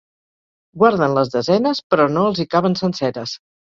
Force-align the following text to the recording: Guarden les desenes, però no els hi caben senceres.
Guarden 0.85 1.13
les 1.19 1.31
desenes, 1.37 1.85
però 1.93 2.11
no 2.17 2.27
els 2.33 2.43
hi 2.47 2.51
caben 2.57 2.83
senceres. 2.85 3.41